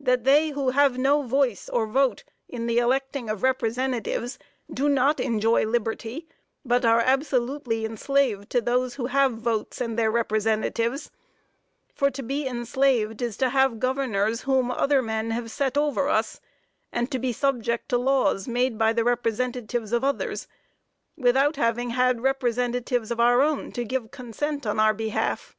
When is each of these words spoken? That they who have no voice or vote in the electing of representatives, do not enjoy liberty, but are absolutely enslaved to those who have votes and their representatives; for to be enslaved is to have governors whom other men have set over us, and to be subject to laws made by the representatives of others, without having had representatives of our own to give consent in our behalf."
That 0.00 0.24
they 0.24 0.48
who 0.48 0.70
have 0.70 0.98
no 0.98 1.22
voice 1.22 1.68
or 1.68 1.86
vote 1.86 2.24
in 2.48 2.66
the 2.66 2.78
electing 2.78 3.30
of 3.30 3.44
representatives, 3.44 4.36
do 4.68 4.88
not 4.88 5.20
enjoy 5.20 5.66
liberty, 5.66 6.26
but 6.64 6.84
are 6.84 6.98
absolutely 6.98 7.84
enslaved 7.84 8.50
to 8.50 8.60
those 8.60 8.96
who 8.96 9.06
have 9.06 9.34
votes 9.34 9.80
and 9.80 9.96
their 9.96 10.10
representatives; 10.10 11.12
for 11.94 12.10
to 12.10 12.24
be 12.24 12.44
enslaved 12.44 13.22
is 13.22 13.36
to 13.36 13.50
have 13.50 13.78
governors 13.78 14.40
whom 14.40 14.72
other 14.72 15.00
men 15.00 15.30
have 15.30 15.48
set 15.48 15.78
over 15.78 16.08
us, 16.08 16.40
and 16.90 17.08
to 17.12 17.20
be 17.20 17.32
subject 17.32 17.88
to 17.90 17.98
laws 17.98 18.48
made 18.48 18.78
by 18.78 18.92
the 18.92 19.04
representatives 19.04 19.92
of 19.92 20.02
others, 20.02 20.48
without 21.16 21.54
having 21.54 21.90
had 21.90 22.20
representatives 22.20 23.12
of 23.12 23.20
our 23.20 23.42
own 23.42 23.70
to 23.70 23.84
give 23.84 24.10
consent 24.10 24.66
in 24.66 24.80
our 24.80 24.92
behalf." 24.92 25.54